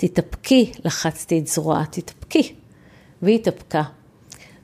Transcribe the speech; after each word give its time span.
תתאפקי, 0.00 0.72
לחצתי 0.84 1.38
את 1.38 1.46
זרועה, 1.46 1.84
תתאפקי. 1.90 2.54
והיא 3.22 3.34
התאפקה. 3.34 3.82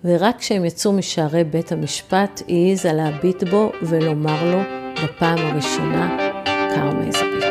ורק 0.05 0.39
כשהם 0.39 0.65
יצאו 0.65 0.93
משערי 0.93 1.45
בית 1.45 1.73
המשפט, 1.73 2.43
היא 2.47 2.67
העיזה 2.67 2.93
להביט 2.93 3.43
בו 3.45 3.73
ולומר 3.83 4.45
לו 4.53 4.61
בפעם 5.05 5.39
הראשונה, 5.39 6.17
קרמה 6.45 7.13
זביץ'. 7.13 7.42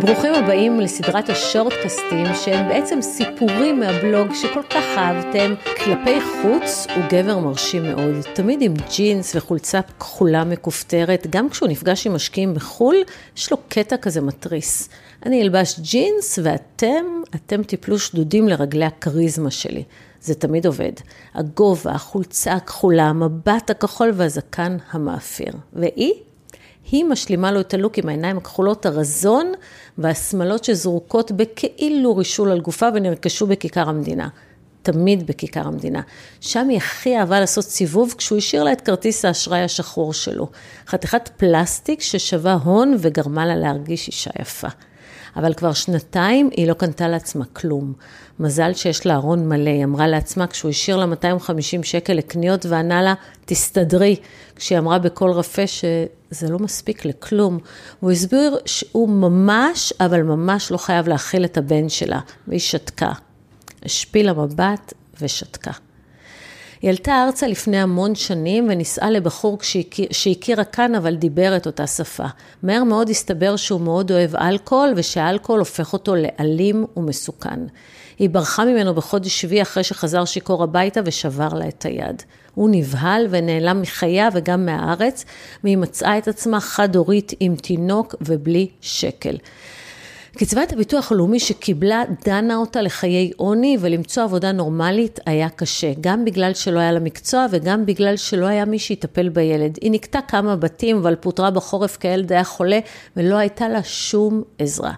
ברוכים 0.00 0.34
הבאים 0.34 0.80
לסדרת 0.80 1.28
השורטקסטים 1.28 2.26
שהם 2.34 2.68
בעצם 2.68 3.02
סיפורים 3.02 3.80
מהבלוג 3.80 4.34
שכל 4.34 4.62
כך 4.62 4.84
אהבתם. 4.96 5.54
כלפי 5.64 6.20
חוץ 6.20 6.86
הוא 6.96 7.04
גבר 7.10 7.38
מרשים 7.38 7.82
מאוד, 7.82 8.14
תמיד 8.34 8.62
עם 8.62 8.74
ג'ינס 8.96 9.36
וחולצה 9.36 9.80
כחולה 9.82 10.44
מכופתרת, 10.44 11.26
גם 11.30 11.48
כשהוא 11.48 11.68
נפגש 11.68 12.06
עם 12.06 12.14
משקיעים 12.14 12.54
בחו"ל, 12.54 12.96
יש 13.36 13.50
לו 13.50 13.56
קטע 13.68 13.96
כזה 13.96 14.20
מתריס. 14.20 14.88
אני 15.26 15.42
אלבש 15.42 15.80
ג'ינס 15.80 16.38
ואתם, 16.42 17.04
אתם 17.34 17.62
תיפלו 17.62 17.98
שדודים 17.98 18.48
לרגלי 18.48 18.84
הכריזמה 18.84 19.50
שלי. 19.50 19.84
זה 20.20 20.34
תמיד 20.34 20.66
עובד. 20.66 20.92
הגובה, 21.34 21.90
החולצה 21.92 22.52
הכחולה, 22.52 23.04
המבט 23.04 23.70
הכחול 23.70 24.10
והזקן 24.14 24.76
המאפיר. 24.90 25.52
והיא? 25.72 26.12
היא 26.90 27.04
משלימה 27.04 27.52
לו 27.52 27.60
את 27.60 27.74
הלוק 27.74 27.98
עם 27.98 28.08
העיניים 28.08 28.38
הכחולות 28.38 28.86
הרזון 28.86 29.52
והשמלות 29.98 30.64
שזרוקות 30.64 31.32
בכאילו 31.32 32.16
רישול 32.16 32.50
על 32.50 32.60
גופה 32.60 32.88
ונרכשו 32.94 33.46
בכיכר 33.46 33.88
המדינה. 33.88 34.28
תמיד 34.82 35.26
בכיכר 35.26 35.66
המדינה. 35.66 36.00
שם 36.40 36.68
היא 36.68 36.76
הכי 36.76 37.18
אהבה 37.18 37.40
לעשות 37.40 37.64
סיבוב 37.64 38.14
כשהוא 38.18 38.38
השאיר 38.38 38.64
לה 38.64 38.72
את 38.72 38.80
כרטיס 38.80 39.24
האשראי 39.24 39.60
השחור 39.60 40.12
שלו. 40.12 40.48
חתיכת 40.86 41.30
פלסטיק 41.36 42.00
ששווה 42.00 42.58
הון 42.64 42.96
וגרמה 42.98 43.46
לה 43.46 43.56
להרגיש 43.56 44.06
אישה 44.06 44.30
יפה. 44.40 44.68
אבל 45.36 45.54
כבר 45.54 45.72
שנתיים 45.72 46.50
היא 46.56 46.68
לא 46.68 46.74
קנתה 46.74 47.08
לעצמה 47.08 47.44
כלום. 47.44 47.92
מזל 48.40 48.74
שיש 48.74 49.06
לה 49.06 49.14
ארון 49.14 49.48
מלא, 49.48 49.70
היא 49.70 49.84
אמרה 49.84 50.06
לעצמה 50.06 50.46
כשהוא 50.46 50.70
השאיר 50.70 50.96
לה 50.96 51.06
250 51.06 51.82
שקל 51.82 52.12
לקניות 52.12 52.66
וענה 52.66 53.02
לה, 53.02 53.14
תסתדרי, 53.44 54.16
כשהיא 54.56 54.78
אמרה 54.78 54.98
בקול 54.98 55.30
רפה 55.30 55.66
שזה 55.66 56.48
לא 56.48 56.58
מספיק 56.58 57.04
לכלום. 57.04 57.58
הוא 58.00 58.10
הסביר 58.10 58.58
שהוא 58.66 59.08
ממש, 59.08 59.92
אבל 60.00 60.22
ממש 60.22 60.70
לא 60.70 60.76
חייב 60.76 61.08
להכיל 61.08 61.44
את 61.44 61.56
הבן 61.56 61.88
שלה, 61.88 62.20
והיא 62.48 62.60
שתקה. 62.60 63.12
השפילה 63.84 64.32
מבט 64.32 64.92
ושתקה. 65.20 65.72
היא 66.82 66.90
עלתה 66.90 67.24
ארצה 67.26 67.46
לפני 67.46 67.78
המון 67.80 68.14
שנים 68.14 68.66
ונישאה 68.70 69.10
לבחור 69.10 69.58
שהכירה 70.10 70.64
כאן, 70.64 70.94
אבל 70.94 71.14
דיבר 71.14 71.56
את 71.56 71.66
אותה 71.66 71.86
שפה. 71.86 72.26
מהר 72.62 72.84
מאוד 72.84 73.08
הסתבר 73.08 73.56
שהוא 73.56 73.80
מאוד 73.80 74.12
אוהב 74.12 74.36
אלכוהול, 74.36 74.92
ושהאלכוהול 74.96 75.58
הופך 75.58 75.92
אותו 75.92 76.14
לאלים 76.14 76.86
ומסוכן. 76.96 77.60
היא 78.18 78.30
ברחה 78.30 78.64
ממנו 78.64 78.94
בחודש 78.94 79.40
שביעי 79.40 79.62
אחרי 79.62 79.84
שחזר 79.84 80.24
שיכור 80.24 80.62
הביתה 80.62 81.00
ושבר 81.04 81.48
לה 81.48 81.68
את 81.68 81.84
היד. 81.84 82.22
הוא 82.54 82.70
נבהל 82.72 83.26
ונעלם 83.30 83.82
מחייה 83.82 84.28
וגם 84.32 84.66
מהארץ, 84.66 85.24
והיא 85.64 85.78
מצאה 85.78 86.18
את 86.18 86.28
עצמה 86.28 86.60
חד-הורית 86.60 87.32
עם 87.40 87.56
תינוק 87.56 88.14
ובלי 88.20 88.68
שקל. 88.80 89.36
קצבת 90.36 90.72
הביטוח 90.72 91.12
הלאומי 91.12 91.40
שקיבלה 91.40 92.02
דנה 92.24 92.56
אותה 92.56 92.82
לחיי 92.82 93.30
עוני 93.36 93.76
ולמצוא 93.80 94.22
עבודה 94.22 94.52
נורמלית 94.52 95.20
היה 95.26 95.48
קשה, 95.48 95.92
גם 96.00 96.24
בגלל 96.24 96.54
שלא 96.54 96.78
היה 96.78 96.92
לה 96.92 97.00
מקצוע 97.00 97.46
וגם 97.50 97.86
בגלל 97.86 98.16
שלא 98.16 98.46
היה 98.46 98.64
מי 98.64 98.78
שיטפל 98.78 99.28
בילד. 99.28 99.78
היא 99.80 99.90
נקטה 99.90 100.18
כמה 100.28 100.56
בתים 100.56 100.96
אבל 100.96 101.14
פוטרה 101.14 101.50
בחורף 101.50 101.96
כי 101.96 102.08
הילד 102.08 102.32
היה 102.32 102.44
חולה 102.44 102.78
ולא 103.16 103.36
הייתה 103.36 103.68
לה 103.68 103.82
שום 103.82 104.42
עזרה. 104.58 104.92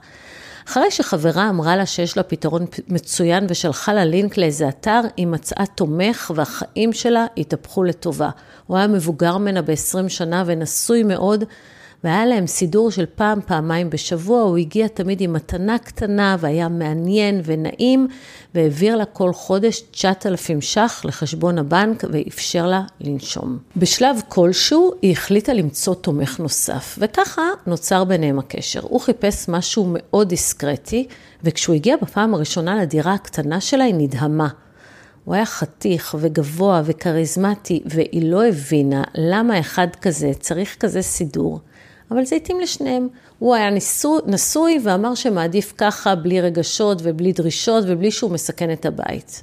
אחרי 0.68 0.91
שחברה 0.91 1.48
אמרה 1.48 1.76
לה 1.76 1.86
שיש 1.86 2.16
לה 2.16 2.22
פתרון 2.22 2.64
מצוין 2.88 3.46
ושלחה 3.48 3.92
לה 3.92 4.04
לינק 4.04 4.36
לאיזה 4.36 4.69
אתר, 4.69 5.00
היא 5.16 5.26
מצאה 5.26 5.64
תומך 5.74 6.32
והחיים 6.34 6.92
שלה 6.92 7.26
התהפכו 7.36 7.82
לטובה. 7.82 8.30
הוא 8.66 8.76
היה 8.76 8.86
מבוגר 8.86 9.38
ממנה 9.38 9.62
ב-20 9.62 10.09
שנה 10.09 10.42
ונשוי 10.47 11.03
מאוד, 11.03 11.44
והיה 12.04 12.26
להם 12.26 12.47
סידור 12.47 12.91
של 12.91 13.04
פעם, 13.15 13.41
פעמיים 13.47 13.91
בשבוע, 13.91 14.41
הוא 14.41 14.56
הגיע 14.56 14.88
תמיד 14.88 15.20
עם 15.20 15.32
מתנה 15.32 15.78
קטנה 15.78 16.37
והיה 16.41 16.69
מעניין 16.69 17.41
ונעים, 17.44 18.09
והעביר 18.54 18.97
לה 18.97 19.04
כל 19.04 19.32
חודש 19.32 19.82
9,000 19.91 20.60
ש"ח 20.60 21.04
לחשבון 21.04 21.59
הבנק 21.59 22.04
ואפשר 22.12 22.66
לה 22.66 22.82
לנשום. 23.00 23.59
בשלב 23.76 24.16
כלשהו 24.28 24.92
היא 25.03 25.12
החליטה 25.12 25.53
למצוא 25.53 25.94
תומך 25.94 26.41
נוסף, 26.41 26.98
וככה 26.98 27.42
נוצר 27.66 28.04
ביניהם 28.04 28.38
הקשר. 28.38 28.81
הוא 28.82 29.00
חיפש 29.00 29.48
משהו 29.48 29.86
מאוד 29.88 30.28
דיסקרטי, 30.28 31.06
וכשהוא 31.44 31.75
הגיע 31.75 31.97
בפעם 32.03 32.34
הראשונה 32.34 32.82
לדירה 32.82 33.15
הקטנה 33.15 33.60
שלה, 33.60 33.84
היא 33.84 33.94
נדהמה. 33.98 34.48
הוא 35.25 35.34
היה 35.34 35.47
חתיך 35.47 36.16
וגבוה 36.21 36.82
וכריזמטי, 36.84 37.82
והיא 37.86 38.31
לא 38.31 38.47
הבינה 38.47 39.03
למה 39.15 39.60
אחד 39.60 39.88
כזה 40.00 40.31
צריך 40.41 40.76
כזה 40.81 41.03
סידור. 41.03 41.60
אבל 42.10 42.25
זה 42.25 42.37
התאים 42.37 42.60
לשניהם. 42.60 43.09
הוא 43.38 43.54
היה 43.54 43.70
ניסו, 43.70 44.19
נשוי 44.26 44.78
ואמר 44.82 45.15
שמעדיף 45.15 45.72
ככה, 45.78 46.15
בלי 46.15 46.41
רגשות 46.41 46.98
ובלי 47.03 47.32
דרישות 47.32 47.84
ובלי 47.87 48.10
שהוא 48.10 48.31
מסכן 48.31 48.72
את 48.72 48.87
הבית. 48.87 49.42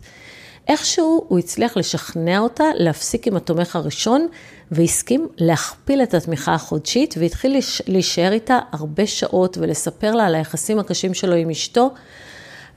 איכשהו 0.67 1.25
הוא 1.27 1.39
הצליח 1.39 1.77
לשכנע 1.77 2.39
אותה 2.39 2.63
להפסיק 2.75 3.27
עם 3.27 3.35
התומך 3.35 3.75
הראשון, 3.75 4.27
והסכים 4.72 5.27
להכפיל 5.38 6.03
את 6.03 6.13
התמיכה 6.13 6.53
החודשית, 6.53 7.16
והתחיל 7.17 7.59
להישאר 7.88 8.31
איתה 8.31 8.59
הרבה 8.72 9.07
שעות 9.07 9.57
ולספר 9.57 10.11
לה 10.11 10.25
על 10.25 10.35
היחסים 10.35 10.79
הקשים 10.79 11.13
שלו 11.13 11.35
עם 11.35 11.49
אשתו. 11.49 11.89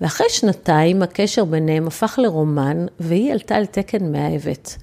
ואחרי 0.01 0.27
שנתיים 0.31 1.03
הקשר 1.03 1.45
ביניהם 1.45 1.87
הפך 1.87 2.19
לרומן, 2.23 2.87
והיא 3.01 3.33
עלתה 3.33 3.57
על 3.57 3.67
תקן 3.67 4.13
מאהבת. 4.13 4.77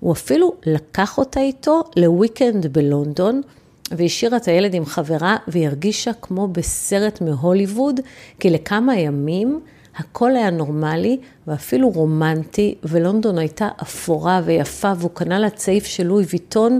הוא 0.00 0.12
אפילו 0.12 0.52
לקח 0.66 1.18
אותה 1.18 1.40
איתו 1.40 1.82
לוויקנד 1.96 2.66
בלונדון, 2.66 3.42
והשאירה 3.90 4.36
את 4.36 4.48
הילד 4.48 4.74
עם 4.74 4.84
חברה, 4.84 5.36
והיא 5.48 5.66
הרגישה 5.66 6.12
כמו 6.12 6.48
בסרט 6.48 7.20
מהוליווד, 7.20 8.00
כי 8.40 8.50
לכמה 8.50 8.96
ימים 8.96 9.60
הכל 9.96 10.36
היה 10.36 10.50
נורמלי 10.50 11.18
ואפילו 11.46 11.88
רומנטי, 11.88 12.74
ולונדון 12.84 13.38
הייתה 13.38 13.68
אפורה 13.82 14.40
ויפה, 14.44 14.92
והוא 14.98 15.10
קנה 15.14 15.38
לה 15.38 15.50
צעיף 15.50 15.84
של 15.84 16.06
לואי 16.06 16.24
ויטון, 16.28 16.78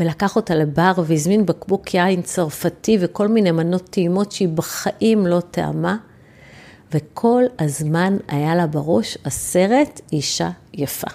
ולקח 0.00 0.36
אותה 0.36 0.54
לבר 0.54 0.92
והזמין 1.06 1.46
בקבוק 1.46 1.94
יין 1.94 2.22
צרפתי 2.22 2.98
וכל 3.00 3.28
מיני 3.28 3.50
מנות 3.50 3.88
טעימות 3.90 4.32
שהיא 4.32 4.48
בחיים 4.48 5.26
לא 5.26 5.40
טעמה. 5.50 5.96
וכל 6.92 7.42
הזמן 7.58 8.16
היה 8.28 8.54
לה 8.54 8.66
בראש 8.66 9.18
הסרט 9.24 10.00
אישה 10.12 10.50
יפה. 10.74 11.06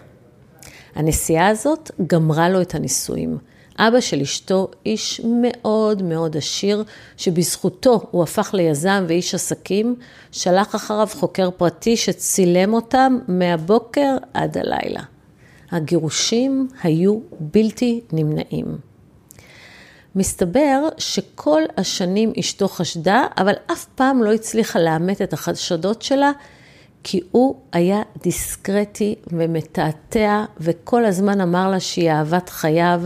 הנסיעה 0.95 1.47
הזאת 1.47 1.91
גמרה 2.07 2.49
לו 2.49 2.61
את 2.61 2.75
הנישואים. 2.75 3.37
אבא 3.79 3.99
של 3.99 4.21
אשתו, 4.21 4.67
איש 4.85 5.21
מאוד 5.25 6.01
מאוד 6.03 6.37
עשיר, 6.37 6.83
שבזכותו 7.17 8.01
הוא 8.11 8.23
הפך 8.23 8.49
ליזם 8.53 9.05
ואיש 9.07 9.35
עסקים, 9.35 9.95
שלח 10.31 10.75
אחריו 10.75 11.07
חוקר 11.11 11.49
פרטי 11.51 11.97
שצילם 11.97 12.73
אותם 12.73 13.17
מהבוקר 13.27 14.15
עד 14.33 14.57
הלילה. 14.57 15.01
הגירושים 15.71 16.67
היו 16.83 17.19
בלתי 17.39 18.01
נמנעים. 18.11 18.77
מסתבר 20.15 20.87
שכל 20.97 21.61
השנים 21.77 22.33
אשתו 22.39 22.67
חשדה, 22.67 23.23
אבל 23.37 23.53
אף 23.71 23.85
פעם 23.85 24.23
לא 24.23 24.33
הצליחה 24.33 24.79
לאמת 24.79 25.21
את 25.21 25.33
החשדות 25.33 26.01
שלה, 26.01 26.31
כי 27.03 27.21
הוא 27.31 27.55
היה 27.71 28.01
דיסקרטי 28.23 29.15
ומתעתע, 29.27 30.43
וכל 30.59 31.05
הזמן 31.05 31.41
אמר 31.41 31.71
לה 31.71 31.79
שהיא 31.79 32.11
אהבת 32.11 32.49
חייו, 32.49 33.01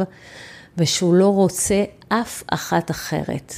ושהוא 0.77 1.13
לא 1.13 1.27
רוצה 1.27 1.83
אף 2.09 2.43
אחת 2.47 2.91
אחרת. 2.91 3.53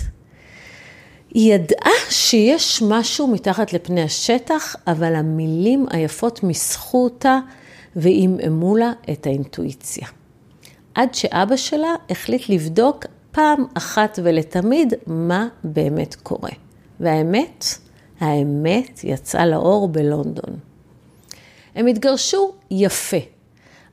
היא 1.34 1.54
ידעה 1.54 1.92
שיש 2.10 2.84
משהו 2.90 3.28
מתחת 3.28 3.74
לפני 3.74 4.04
השטח, 4.04 4.76
אבל 4.88 5.16
המילים 5.16 5.86
היפות 5.90 6.44
מיסחו 6.44 7.04
אותה 7.04 7.40
ועמעמו 7.96 8.78
לה 8.78 8.92
את 9.12 9.28
האינטואיציה. 9.28 10.08
עד 10.96 11.14
שאבא 11.14 11.56
שלה 11.56 11.96
החליט 12.10 12.50
לבדוק 12.50 13.06
פעם 13.32 13.66
אחת 13.74 14.20
ולתמיד 14.24 14.94
מה 15.08 15.48
באמת 15.64 16.16
קורה. 16.16 16.52
והאמת, 17.00 17.66
האמת 18.20 19.00
יצאה 19.04 19.46
לאור 19.46 19.88
בלונדון. 19.88 20.60
הם 21.76 21.88
התגרשו 21.88 22.54
יפה. 22.72 23.18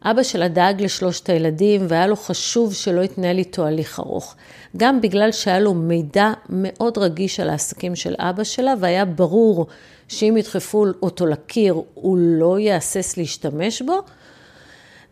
אבא 0.04 0.22
שלה 0.22 0.48
דאג 0.48 0.82
לשלושת 0.82 1.28
הילדים 1.28 1.86
והיה 1.88 2.06
לו 2.06 2.16
חשוב 2.16 2.74
שלא 2.74 3.00
יתנהל 3.00 3.38
איתו 3.38 3.66
הליך 3.66 4.00
ארוך. 4.00 4.34
גם 4.76 5.00
בגלל 5.00 5.32
שהיה 5.32 5.60
לו 5.60 5.74
מידע 5.74 6.32
מאוד 6.48 6.98
רגיש 6.98 7.40
על 7.40 7.50
העסקים 7.50 7.96
של 7.96 8.14
אבא 8.18 8.44
שלה 8.44 8.74
והיה 8.80 9.04
ברור 9.04 9.66
שאם 10.08 10.34
ידחפו 10.38 10.84
אותו 11.02 11.26
לקיר 11.26 11.82
הוא 11.94 12.18
לא 12.20 12.58
יהסס 12.58 13.16
להשתמש 13.16 13.82
בו, 13.82 13.98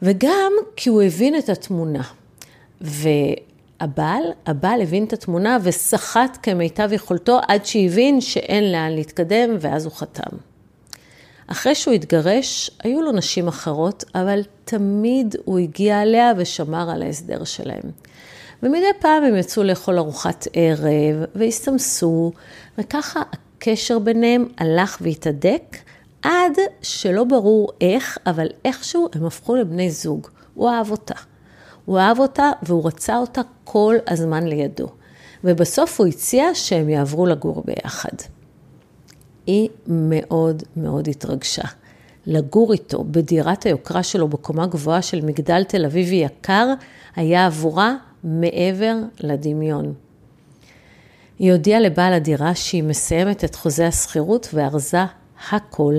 וגם 0.02 0.52
כי 0.76 0.88
הוא 0.88 1.02
הבין 1.02 1.38
את 1.38 1.48
התמונה. 1.48 2.02
הבעל, 3.80 4.22
הבעל 4.46 4.82
הבין 4.82 5.04
את 5.04 5.12
התמונה 5.12 5.58
וסחט 5.62 6.38
כמיטב 6.42 6.92
יכולתו 6.92 7.40
עד 7.48 7.66
שהבין 7.66 8.20
שאין 8.20 8.72
לאן 8.72 8.92
להתקדם, 8.92 9.56
ואז 9.60 9.84
הוא 9.84 9.92
חתם. 9.92 10.49
אחרי 11.52 11.74
שהוא 11.74 11.94
התגרש, 11.94 12.70
היו 12.82 13.02
לו 13.02 13.12
נשים 13.12 13.48
אחרות, 13.48 14.04
אבל 14.14 14.40
תמיד 14.64 15.36
הוא 15.44 15.58
הגיע 15.58 16.02
אליה 16.02 16.32
ושמר 16.36 16.90
על 16.90 17.02
ההסדר 17.02 17.44
שלהם. 17.44 17.82
ומדי 18.62 18.86
פעם 18.98 19.22
הם 19.22 19.36
יצאו 19.36 19.62
לאכול 19.62 19.98
ארוחת 19.98 20.48
ערב, 20.52 21.24
והסתמסו, 21.34 22.32
וככה 22.78 23.22
הקשר 23.32 23.98
ביניהם 23.98 24.48
הלך 24.58 24.98
והתהדק, 25.00 25.76
עד 26.22 26.52
שלא 26.82 27.24
ברור 27.24 27.68
איך, 27.80 28.18
אבל 28.26 28.46
איכשהו 28.64 29.08
הם 29.12 29.26
הפכו 29.26 29.56
לבני 29.56 29.90
זוג. 29.90 30.26
הוא 30.54 30.70
אהב 30.70 30.90
אותה. 30.90 31.14
הוא 31.84 31.98
אהב 31.98 32.18
אותה 32.18 32.50
והוא 32.62 32.86
רצה 32.86 33.16
אותה 33.16 33.40
כל 33.64 33.96
הזמן 34.08 34.46
לידו. 34.46 34.88
ובסוף 35.44 36.00
הוא 36.00 36.06
הציע 36.06 36.54
שהם 36.54 36.88
יעברו 36.88 37.26
לגור 37.26 37.62
ביחד. 37.66 38.16
היא 39.50 39.68
מאוד 39.86 40.62
מאוד 40.76 41.08
התרגשה. 41.08 41.62
לגור 42.26 42.72
איתו 42.72 43.04
בדירת 43.04 43.64
היוקרה 43.64 44.02
שלו 44.02 44.28
בקומה 44.28 44.66
גבוהה 44.66 45.02
של 45.02 45.24
מגדל 45.24 45.64
תל 45.64 45.84
אביבי 45.84 46.16
יקר, 46.16 46.66
היה 47.16 47.46
עבורה 47.46 47.94
מעבר 48.24 48.96
לדמיון. 49.20 49.94
היא 51.38 51.52
הודיעה 51.52 51.80
לבעל 51.80 52.12
הדירה 52.12 52.54
שהיא 52.54 52.82
מסיימת 52.82 53.44
את 53.44 53.54
חוזה 53.54 53.86
השכירות 53.86 54.48
וארזה 54.54 54.98
הכל, 55.50 55.94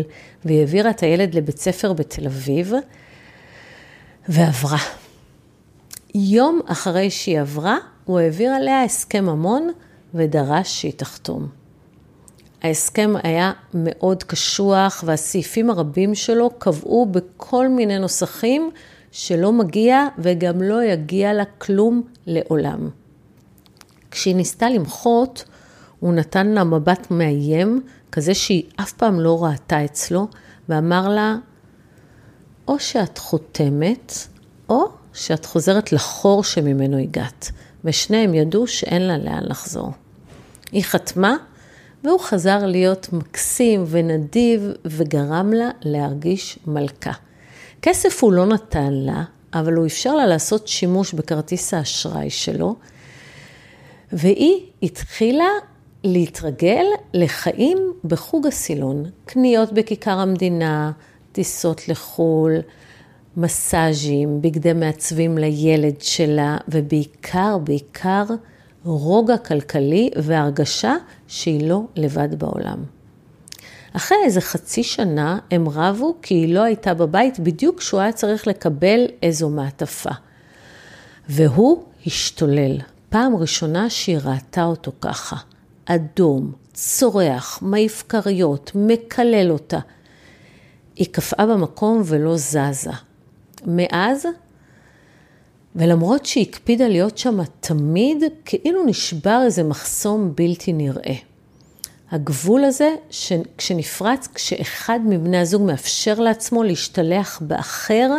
והיא 0.45 0.59
העבירה 0.59 0.89
את 0.89 0.99
הילד 0.99 1.35
לבית 1.35 1.57
ספר 1.57 1.93
בתל 1.93 2.25
אביב, 2.25 2.73
ועברה. 4.29 4.79
יום 6.15 6.59
אחרי 6.65 7.09
שהיא 7.09 7.39
עברה, 7.39 7.77
הוא 8.05 8.19
העביר 8.19 8.51
עליה 8.51 8.83
הסכם 8.83 9.25
ממון 9.25 9.71
ודרש 10.13 10.81
שהיא 10.81 10.93
תחתום. 10.95 11.60
ההסכם 12.61 13.13
היה 13.23 13.51
מאוד 13.73 14.23
קשוח 14.23 15.03
והסעיפים 15.07 15.69
הרבים 15.69 16.15
שלו 16.15 16.49
קבעו 16.57 17.05
בכל 17.05 17.67
מיני 17.67 17.99
נוסחים 17.99 18.71
שלא 19.11 19.51
מגיע 19.51 20.07
וגם 20.17 20.61
לא 20.61 20.83
יגיע 20.83 21.33
לה 21.33 21.45
כלום 21.45 22.01
לעולם. 22.27 22.89
כשהיא 24.11 24.35
ניסתה 24.35 24.69
למחות, 24.69 25.43
הוא 25.99 26.13
נתן 26.13 26.47
לה 26.47 26.63
מבט 26.63 27.07
מאיים, 27.11 27.81
כזה 28.11 28.33
שהיא 28.33 28.63
אף 28.75 28.91
פעם 28.91 29.19
לא 29.19 29.43
ראתה 29.43 29.85
אצלו, 29.85 30.27
ואמר 30.69 31.09
לה, 31.09 31.35
או 32.67 32.79
שאת 32.79 33.17
חותמת, 33.17 34.13
או 34.69 34.89
שאת 35.13 35.45
חוזרת 35.45 35.91
לחור 35.91 36.43
שממנו 36.43 36.97
הגעת. 36.97 37.51
ושניהם 37.85 38.33
ידעו 38.33 38.67
שאין 38.67 39.01
לה 39.01 39.17
לאן 39.17 39.43
לחזור. 39.43 39.91
היא 40.71 40.83
חתמה, 40.83 41.35
והוא 42.03 42.19
חזר 42.19 42.65
להיות 42.65 43.13
מקסים 43.13 43.83
ונדיב, 43.87 44.71
וגרם 44.85 45.53
לה 45.53 45.69
להרגיש 45.81 46.59
מלכה. 46.67 47.11
כסף 47.81 48.23
הוא 48.23 48.33
לא 48.33 48.45
נתן 48.45 48.93
לה, 48.93 49.23
אבל 49.53 49.73
הוא 49.73 49.85
אפשר 49.85 50.15
לה 50.15 50.25
לעשות 50.27 50.67
שימוש 50.67 51.13
בכרטיס 51.13 51.73
האשראי 51.73 52.29
שלו, 52.29 52.75
והיא 54.13 54.65
התחילה 54.83 55.49
להתרגל 56.03 56.85
לחיים 57.13 57.77
בחוג 58.03 58.47
הסילון, 58.47 59.05
קניות 59.25 59.73
בכיכר 59.73 60.19
המדינה, 60.19 60.91
טיסות 61.31 61.87
לחו"ל, 61.87 62.53
מסאז'ים, 63.37 64.41
בגדי 64.41 64.73
מעצבים 64.73 65.37
לילד 65.37 66.01
שלה, 66.01 66.57
ובעיקר, 66.67 67.57
בעיקר, 67.57 68.23
רוגע 68.83 69.37
כלכלי 69.37 70.09
והרגשה 70.15 70.95
שהיא 71.27 71.69
לא 71.69 71.83
לבד 71.95 72.39
בעולם. 72.39 72.83
אחרי 73.93 74.17
איזה 74.25 74.41
חצי 74.41 74.83
שנה 74.83 75.39
הם 75.51 75.69
רבו 75.69 76.15
כי 76.21 76.33
היא 76.33 76.53
לא 76.53 76.63
הייתה 76.63 76.93
בבית 76.93 77.39
בדיוק 77.39 77.79
כשהוא 77.79 77.99
היה 77.99 78.11
צריך 78.11 78.47
לקבל 78.47 79.05
איזו 79.23 79.49
מעטפה. 79.49 80.09
והוא 81.29 81.83
השתולל. 82.05 82.77
פעם 83.09 83.35
ראשונה 83.35 83.89
שהיא 83.89 84.17
ראתה 84.23 84.63
אותו 84.63 84.91
ככה. 85.01 85.35
אדום, 85.85 86.51
צורח, 86.73 87.59
מעיף 87.61 88.03
כריות, 88.09 88.71
מקלל 88.75 89.51
אותה. 89.51 89.79
היא 90.95 91.07
קפאה 91.11 91.45
במקום 91.45 92.01
ולא 92.05 92.37
זזה. 92.37 92.91
מאז, 93.65 94.25
ולמרות 95.75 96.25
שהיא 96.25 96.45
הקפידה 96.49 96.87
להיות 96.87 97.17
שם 97.17 97.39
תמיד, 97.59 98.23
כאילו 98.45 98.85
נשבר 98.85 99.41
איזה 99.45 99.63
מחסום 99.63 100.33
בלתי 100.35 100.73
נראה. 100.73 101.15
הגבול 102.11 102.63
הזה, 102.63 102.95
כשנפרץ, 103.57 104.27
כשאחד 104.33 104.99
מבני 105.05 105.37
הזוג 105.37 105.61
מאפשר 105.61 106.19
לעצמו 106.19 106.63
להשתלח 106.63 107.41
באחר 107.41 108.09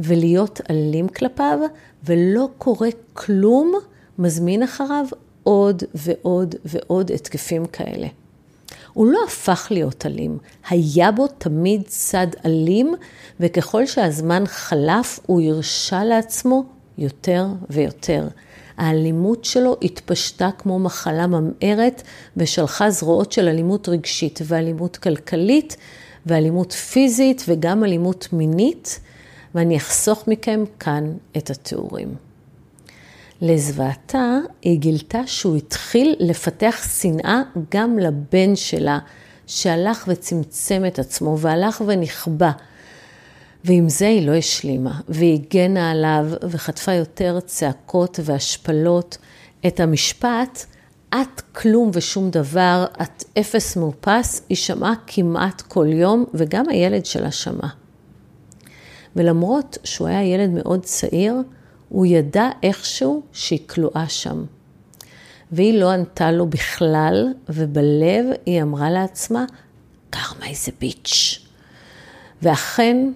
ולהיות 0.00 0.60
אלים 0.70 1.08
כלפיו, 1.08 1.58
ולא 2.04 2.48
קורה 2.58 2.88
כלום, 3.12 3.72
מזמין 4.18 4.62
אחריו 4.62 5.06
עוד 5.42 5.82
ועוד 5.94 6.54
ועוד 6.64 7.10
התקפים 7.10 7.66
כאלה. 7.66 8.06
הוא 8.96 9.06
לא 9.06 9.18
הפך 9.26 9.68
להיות 9.70 10.06
אלים, 10.06 10.38
היה 10.68 11.10
בו 11.10 11.26
תמיד 11.26 11.82
צד 11.86 12.26
אלים, 12.44 12.94
וככל 13.40 13.86
שהזמן 13.86 14.44
חלף, 14.46 15.20
הוא 15.26 15.42
הרשה 15.42 16.04
לעצמו 16.04 16.64
יותר 16.98 17.46
ויותר. 17.70 18.28
האלימות 18.76 19.44
שלו 19.44 19.76
התפשטה 19.82 20.50
כמו 20.58 20.78
מחלה 20.78 21.26
ממארת 21.26 22.02
ושלחה 22.36 22.90
זרועות 22.90 23.32
של 23.32 23.48
אלימות 23.48 23.88
רגשית 23.88 24.40
ואלימות 24.44 24.96
כלכלית 24.96 25.76
ואלימות 26.26 26.72
פיזית 26.72 27.44
וגם 27.48 27.84
אלימות 27.84 28.28
מינית, 28.32 29.00
ואני 29.54 29.76
אחסוך 29.76 30.28
מכם 30.28 30.64
כאן 30.80 31.12
את 31.36 31.50
התיאורים. 31.50 32.25
לזוועתה, 33.40 34.38
היא 34.62 34.78
גילתה 34.78 35.26
שהוא 35.26 35.56
התחיל 35.56 36.14
לפתח 36.18 36.88
שנאה 37.00 37.42
גם 37.70 37.98
לבן 37.98 38.56
שלה, 38.56 38.98
שהלך 39.46 40.04
וצמצם 40.08 40.82
את 40.86 40.98
עצמו 40.98 41.38
והלך 41.38 41.82
ונכבה. 41.86 42.52
ועם 43.64 43.88
זה 43.88 44.06
היא 44.06 44.26
לא 44.26 44.34
השלימה, 44.34 45.00
והיא 45.08 45.34
הגנה 45.34 45.90
עליו 45.90 46.26
וחטפה 46.50 46.92
יותר 46.92 47.40
צעקות 47.40 48.20
והשפלות. 48.24 49.18
את 49.66 49.80
המשפט, 49.80 50.64
את 51.08 51.40
כלום 51.40 51.90
ושום 51.92 52.30
דבר, 52.30 52.84
את 53.02 53.24
אפס 53.38 53.76
מאופס, 53.76 54.42
היא 54.48 54.56
שמעה 54.56 54.94
כמעט 55.06 55.60
כל 55.60 55.86
יום, 55.92 56.24
וגם 56.34 56.68
הילד 56.68 57.06
שלה 57.06 57.30
שמע. 57.30 57.68
ולמרות 59.16 59.78
שהוא 59.84 60.08
היה 60.08 60.22
ילד 60.24 60.50
מאוד 60.50 60.82
צעיר, 60.82 61.34
הוא 61.88 62.06
ידע 62.06 62.50
איכשהו 62.62 63.22
שהיא 63.32 63.58
כלואה 63.66 64.08
שם. 64.08 64.44
והיא 65.52 65.80
לא 65.80 65.90
ענתה 65.90 66.32
לו 66.32 66.46
בכלל, 66.46 67.32
ובלב 67.48 68.26
היא 68.46 68.62
אמרה 68.62 68.90
לעצמה, 68.90 69.44
קרמה 70.10 70.46
איזה 70.46 70.72
ביץ'. 70.80 71.46
ואכן, 72.42 73.12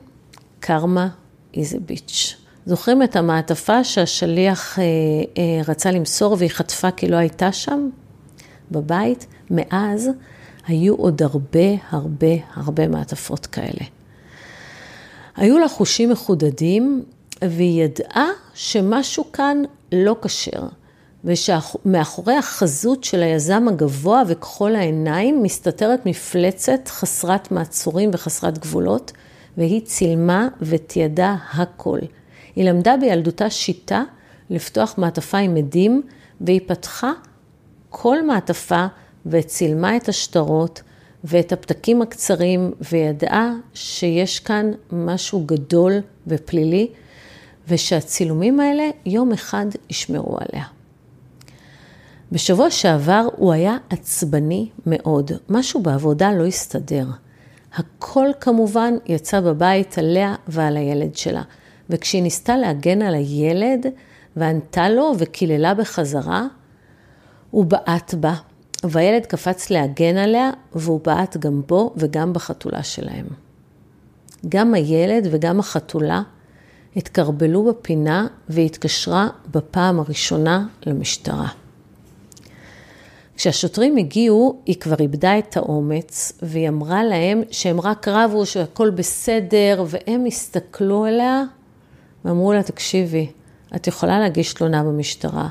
קרמה 0.61 1.09
איזה 1.55 1.79
ביץ'. 1.87 2.37
זוכרים 2.67 3.03
את 3.03 3.17
המעטפה 3.17 3.85
שהשליח 3.85 4.79
אה, 4.79 4.85
אה, 5.39 5.62
רצה 5.69 5.91
למסור 5.91 6.37
והיא 6.39 6.50
חטפה 6.50 6.91
כי 6.91 7.09
לא 7.09 7.17
הייתה 7.17 7.53
שם 7.53 7.89
בבית? 8.71 9.27
מאז 9.50 10.11
היו 10.67 10.95
עוד 10.95 11.23
הרבה 11.23 11.69
הרבה 11.91 12.27
הרבה 12.55 12.89
מעטפות 12.89 13.47
כאלה. 13.47 13.85
היו 15.37 15.59
לה 15.59 15.69
חושים 15.69 16.11
מחודדים 16.11 17.05
והיא 17.45 17.85
ידעה 17.85 18.29
שמשהו 18.55 19.33
כאן 19.33 19.63
לא 19.93 20.17
כשר, 20.23 20.67
ושמאחורי 21.25 22.35
החזות 22.35 23.05
של 23.05 23.23
היזם 23.23 23.69
הגבוה 23.69 24.23
וכחול 24.27 24.77
העיניים 24.77 25.43
מסתתרת 25.43 26.07
מפלצת 26.07 26.89
חסרת 26.89 27.53
מעצורים 27.53 28.11
וחסרת 28.13 28.59
גבולות, 28.59 29.13
והיא 29.57 29.81
צילמה 29.81 30.49
ותיעדה 30.61 31.37
הכל. 31.53 31.99
היא 32.57 32.65
למדה 32.65 32.97
בילדותה 33.01 33.51
שיטה 33.51 34.03
לפתוח 34.51 34.95
מעטפה 34.99 35.39
עם 35.39 35.57
עדים, 35.57 36.03
והיא 36.41 36.61
פתחה 36.67 37.13
כל 37.91 38.27
מעטפה 38.27 38.87
וצילמה 39.27 39.97
את 39.97 40.09
השטרות 40.09 40.83
ואת 41.25 41.53
הפתקים 41.53 42.03
הקצרים, 42.03 42.73
וידעה 42.93 43.53
שיש 43.75 44.41
כאן 44.41 44.71
משהו 44.93 45.43
גדול 45.47 45.93
ופלילי, 46.27 46.89
ושהצילומים 47.71 48.61
האלה 48.61 48.85
יום 49.07 49.33
אחד 49.33 49.67
ישמרו 49.91 50.37
עליה. 50.41 50.65
בשבוע 52.33 52.71
שעבר 52.71 53.27
הוא 53.37 53.53
היה 53.53 53.77
עצבני 53.91 54.69
מאוד, 54.87 55.33
משהו 55.49 55.83
בעבודה 55.83 56.33
לא 56.33 56.47
הסתדר. 56.47 57.07
הכל 57.75 58.29
כמובן 58.41 58.95
יצא 59.07 59.41
בבית 59.41 59.99
עליה 59.99 60.35
ועל 60.49 60.77
הילד 60.77 61.17
שלה, 61.17 61.43
וכשהיא 61.91 62.23
ניסתה 62.23 62.57
להגן 62.57 63.03
על 63.03 63.15
הילד 63.15 63.87
וענתה 64.37 64.89
לו 64.89 65.12
וקיללה 65.19 65.75
בחזרה, 65.75 66.47
הוא 67.50 67.65
בעט 67.65 68.15
בה, 68.15 68.35
והילד 68.85 69.27
קפץ 69.27 69.71
להגן 69.71 70.17
עליה, 70.17 70.50
והוא 70.75 71.00
בעט 71.05 71.37
גם 71.37 71.62
בו 71.67 71.95
וגם 71.97 72.33
בחתולה 72.33 72.83
שלהם. 72.83 73.27
גם 74.49 74.75
הילד 74.75 75.29
וגם 75.31 75.61
החתולה 75.61 76.23
התקרבלו 76.97 77.65
בפינה 77.65 78.27
והתקשרה 78.49 79.29
בפעם 79.51 80.01
הראשונה 80.01 80.67
למשטרה. 80.87 81.49
כשהשוטרים 83.37 83.97
הגיעו, 83.97 84.61
היא 84.67 84.77
כבר 84.81 84.97
איבדה 85.01 85.39
את 85.39 85.57
האומץ, 85.57 86.33
והיא 86.43 86.69
אמרה 86.69 87.05
להם 87.05 87.43
שהם 87.51 87.81
רק 87.81 88.09
רבו, 88.09 88.47
שהכל 88.47 88.91
בסדר, 88.91 89.85
והם 89.87 90.25
הסתכלו 90.27 91.05
עליה 91.05 91.45
ואמרו 92.25 92.53
לה, 92.53 92.63
תקשיבי, 92.63 93.31
את 93.77 93.87
יכולה 93.87 94.21
להגיש 94.21 94.55
תלונה 94.55 94.85
במשטרה. 94.85 95.49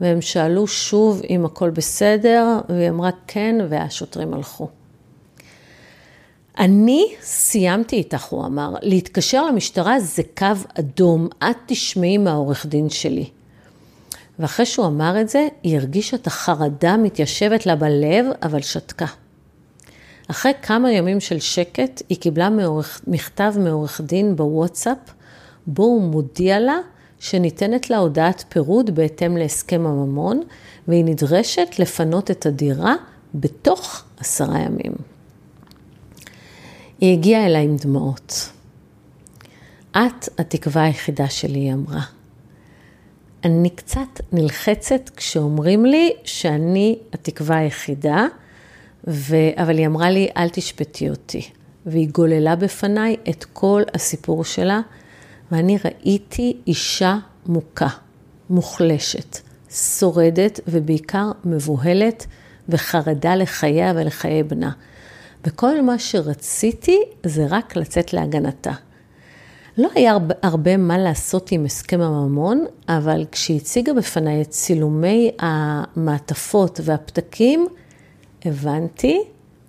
והם 0.00 0.20
שאלו 0.20 0.66
שוב 0.66 1.22
אם 1.30 1.44
הכל 1.44 1.70
בסדר, 1.70 2.58
והיא 2.68 2.88
אמרה 2.88 3.10
כן, 3.26 3.56
והשוטרים 3.68 4.34
הלכו. 4.34 4.68
אני 6.58 7.14
סיימתי 7.22 7.96
איתך, 7.96 8.24
הוא 8.24 8.46
אמר. 8.46 8.74
להתקשר 8.82 9.46
למשטרה 9.46 10.00
זה 10.00 10.22
קו 10.38 10.46
אדום, 10.80 11.28
את 11.38 11.56
תשמעי 11.66 12.18
מהעורך 12.18 12.66
דין 12.66 12.90
שלי. 12.90 13.28
ואחרי 14.38 14.66
שהוא 14.66 14.86
אמר 14.86 15.20
את 15.20 15.28
זה, 15.28 15.48
היא 15.62 15.76
הרגישה 15.76 16.16
את 16.16 16.26
החרדה 16.26 16.96
מתיישבת 16.96 17.66
לה 17.66 17.76
בלב, 17.76 18.26
אבל 18.42 18.60
שתקה. 18.60 19.06
אחרי 20.30 20.52
כמה 20.62 20.92
ימים 20.92 21.20
של 21.20 21.40
שקט, 21.40 22.02
היא 22.08 22.18
קיבלה 22.18 22.50
מעורך, 22.50 23.00
מכתב 23.06 23.54
מעורך 23.58 24.00
דין 24.00 24.36
בוואטסאפ, 24.36 24.98
בו 25.66 25.82
הוא 25.82 26.02
מודיע 26.02 26.60
לה 26.60 26.78
שניתנת 27.20 27.90
לה 27.90 27.98
הודעת 27.98 28.44
פירוד 28.48 28.94
בהתאם 28.94 29.36
להסכם 29.36 29.86
הממון, 29.86 30.42
והיא 30.88 31.04
נדרשת 31.04 31.68
לפנות 31.78 32.30
את 32.30 32.46
הדירה 32.46 32.94
בתוך 33.34 34.02
עשרה 34.20 34.58
ימים. 34.58 35.13
היא 37.04 37.12
הגיעה 37.12 37.46
אליי 37.46 37.64
עם 37.64 37.76
דמעות. 37.76 38.50
את 39.90 40.28
התקווה 40.38 40.82
היחידה 40.84 41.28
שלי, 41.28 41.58
היא 41.58 41.72
אמרה. 41.72 42.02
אני 43.44 43.70
קצת 43.70 44.20
נלחצת 44.32 45.10
כשאומרים 45.16 45.86
לי 45.86 46.12
שאני 46.24 46.98
התקווה 47.12 47.56
היחידה, 47.56 48.26
ו... 49.06 49.36
אבל 49.56 49.78
היא 49.78 49.86
אמרה 49.86 50.10
לי, 50.10 50.28
אל 50.36 50.48
תשפטי 50.48 51.10
אותי. 51.10 51.50
והיא 51.86 52.08
גוללה 52.08 52.56
בפניי 52.56 53.16
את 53.28 53.44
כל 53.52 53.82
הסיפור 53.94 54.44
שלה, 54.44 54.80
ואני 55.52 55.78
ראיתי 55.84 56.56
אישה 56.66 57.16
מוכה, 57.46 57.88
מוחלשת, 58.50 59.38
שורדת 59.70 60.60
ובעיקר 60.68 61.30
מבוהלת 61.44 62.26
וחרדה 62.68 63.36
לחייה 63.36 63.92
ולחיי 63.96 64.42
בנה. 64.42 64.72
וכל 65.46 65.82
מה 65.82 65.98
שרציתי 65.98 66.98
זה 67.26 67.46
רק 67.50 67.76
לצאת 67.76 68.12
להגנתה. 68.12 68.72
לא 69.78 69.88
היה 69.94 70.16
הרבה, 70.42 70.76
מה 70.76 70.98
לעשות 70.98 71.52
עם 71.52 71.64
הסכם 71.64 72.00
הממון, 72.00 72.64
אבל 72.88 73.24
כשהיא 73.32 73.56
הציגה 73.56 73.92
בפניי 73.92 74.42
את 74.42 74.50
צילומי 74.50 75.30
המעטפות 75.38 76.80
והפתקים, 76.82 77.66
הבנתי 78.44 79.22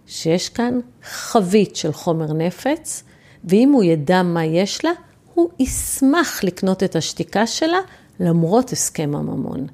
שיש 0.07 0.49
כאן 0.49 0.79
חבית 1.03 1.75
של 1.75 1.93
חומר 1.93 2.33
נפץ, 2.33 3.03
ואם 3.43 3.71
הוא 3.71 3.83
ידע 3.83 4.23
מה 4.23 4.45
יש 4.45 4.85
לה, 4.85 4.91
הוא 5.33 5.49
ישמח 5.59 6.43
לקנות 6.43 6.83
את 6.83 6.95
השתיקה 6.95 7.47
שלה 7.47 7.79
למרות 8.19 8.71
הסכם 8.71 9.15
הממון. 9.15 9.67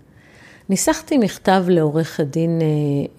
ניסחתי 0.69 1.17
מכתב 1.17 1.65
לעורך 1.67 2.19
הדין 2.19 2.61
אה, 2.61 2.65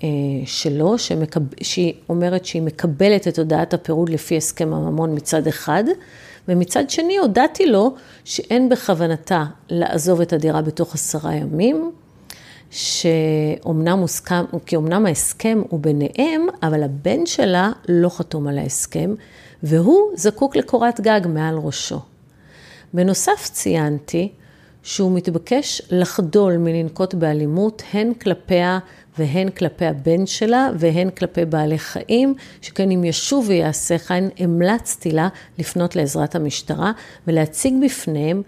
אה, 0.02 0.08
שלו, 0.46 0.98
שמקב... 0.98 1.40
שהיא 1.62 1.94
אומרת 2.08 2.44
שהיא 2.44 2.62
מקבלת 2.62 3.28
את 3.28 3.38
הודעת 3.38 3.74
הפירוד 3.74 4.08
לפי 4.08 4.36
הסכם 4.36 4.74
הממון 4.74 5.14
מצד 5.14 5.46
אחד, 5.46 5.84
ומצד 6.48 6.90
שני 6.90 7.18
הודעתי 7.18 7.66
לו 7.66 7.94
שאין 8.24 8.68
בכוונתה 8.68 9.44
לעזוב 9.70 10.20
את 10.20 10.32
הדירה 10.32 10.62
בתוך 10.62 10.94
עשרה 10.94 11.34
ימים, 11.34 11.90
שאומנם 12.70 13.98
מוסכם, 13.98 14.44
כי 14.66 14.76
אומנם 14.76 15.06
ההסכם 15.06 15.62
הוא 15.68 15.80
ביניהם, 15.80 16.46
אבל 16.62 16.82
הבן 16.82 17.26
שלה 17.26 17.72
לא 17.88 18.08
חתום 18.08 18.46
על 18.48 18.58
ההסכם, 18.58 19.14
והוא 19.62 20.10
זקוק 20.14 20.56
לקורת 20.56 21.00
גג 21.00 21.20
מעל 21.28 21.58
ראשו. 21.58 22.00
בנוסף 22.94 23.48
ציינתי 23.52 24.32
שהוא 24.82 25.16
מתבקש 25.16 25.82
לחדול 25.90 26.56
מלנקוט 26.56 27.14
באלימות 27.14 27.82
הן 27.92 28.14
כלפיה 28.14 28.78
והן 29.18 29.50
כלפי 29.50 29.86
הבן 29.86 30.26
שלה 30.26 30.70
והן 30.78 31.10
כלפי 31.10 31.44
בעלי 31.44 31.78
חיים, 31.78 32.34
שכן 32.62 32.90
אם 32.90 33.04
ישוב 33.04 33.44
ויעשה 33.48 33.98
כן, 33.98 34.24
המלצתי 34.38 35.10
לה 35.10 35.28
לפנות 35.58 35.96
לעזרת 35.96 36.34
המשטרה 36.34 36.92
ולהציג 37.26 37.74
בפניהם 37.84 38.42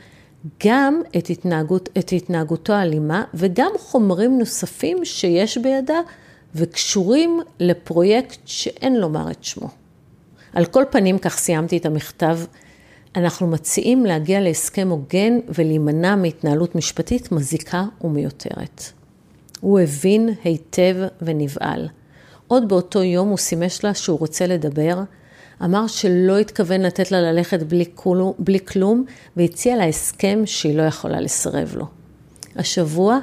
גם 0.66 1.02
את, 1.18 1.30
התנהגות, 1.30 1.88
את 1.98 2.12
התנהגותו 2.12 2.72
האלימה 2.72 3.24
וגם 3.34 3.70
חומרים 3.78 4.38
נוספים 4.38 5.04
שיש 5.04 5.58
בידה 5.58 6.00
וקשורים 6.54 7.40
לפרויקט 7.60 8.38
שאין 8.44 8.96
לומר 8.96 9.30
את 9.30 9.44
שמו. 9.44 9.68
על 10.52 10.64
כל 10.64 10.84
פנים, 10.90 11.18
כך 11.18 11.36
סיימתי 11.36 11.76
את 11.76 11.86
המכתב 11.86 12.38
אנחנו 13.16 13.46
מציעים 13.46 14.06
להגיע 14.06 14.40
להסכם 14.40 14.88
הוגן 14.88 15.38
ולהימנע 15.48 16.16
מהתנהלות 16.16 16.74
משפטית 16.74 17.32
מזיקה 17.32 17.84
ומיותרת. 18.00 18.82
הוא 19.60 19.80
הבין 19.80 20.28
היטב 20.44 20.96
ונבהל. 21.22 21.88
עוד 22.46 22.68
באותו 22.68 23.02
יום 23.02 23.28
הוא 23.28 23.38
סימש 23.38 23.84
לה 23.84 23.94
שהוא 23.94 24.18
רוצה 24.18 24.46
לדבר, 24.46 25.02
אמר 25.64 25.86
שלא 25.86 26.38
התכוון 26.38 26.80
לתת 26.80 27.10
לה 27.10 27.20
ללכת 27.20 27.62
בלי, 27.62 27.84
כולו, 27.94 28.34
בלי 28.38 28.60
כלום, 28.60 29.04
והציע 29.36 29.76
לה 29.76 29.84
הסכם 29.84 30.42
שהיא 30.46 30.76
לא 30.76 30.82
יכולה 30.82 31.20
לסרב 31.20 31.74
לו. 31.76 31.86
השבוע 32.56 33.18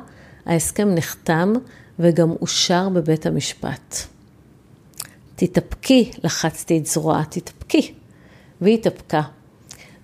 ההסכם 0.46 0.90
נחתם 0.96 1.54
וגם 2.00 2.32
אושר 2.32 2.90
בבית 2.90 3.26
המשפט. 3.26 3.96
תתאפקי, 5.36 6.12
לחצתי 6.24 6.78
את 6.78 6.86
זרועה, 6.86 7.24
תתאפקי. 7.30 7.94
והיא 8.62 8.74
התאפקה. 8.74 9.22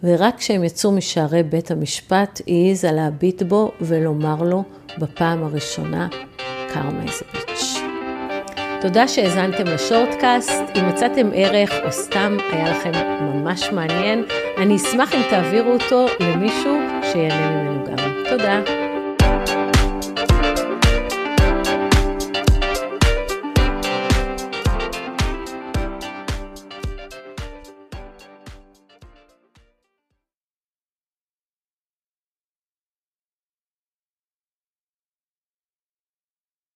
ורק 0.03 0.37
כשהם 0.37 0.63
יצאו 0.63 0.91
משערי 0.91 1.43
בית 1.43 1.71
המשפט, 1.71 2.41
היא 2.45 2.65
העיזה 2.65 2.91
להביט 2.91 3.41
בו 3.41 3.71
ולומר 3.81 4.43
לו 4.43 4.63
בפעם 4.97 5.43
הראשונה, 5.43 6.07
קרמה 6.73 7.01
איזה 7.01 7.25
ביץ'. 7.33 7.77
תודה 8.81 9.07
שהאזנתם 9.07 9.63
לשורטקאסט, 9.65 10.51
אם 10.75 10.89
מצאתם 10.89 11.29
ערך 11.33 11.71
או 11.85 11.91
סתם 11.91 12.37
היה 12.51 12.71
לכם 12.71 12.91
ממש 13.21 13.69
מעניין, 13.71 14.23
אני 14.57 14.75
אשמח 14.75 15.13
אם 15.13 15.21
תעבירו 15.29 15.71
אותו 15.71 16.05
למישהו 16.19 16.77
שיהנה 17.11 17.51
ממנו 17.51 17.85
גם. 17.85 17.97
תודה. 18.29 18.76